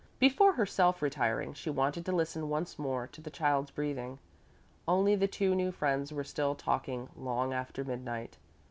[0.17, 4.17] Before herself retiring she wanted to listen once more to the child's breathing.
[4.87, 8.39] Only the two new friends were still talking long after midnight.